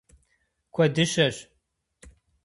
[0.73, 1.35] Куэдыщэщ!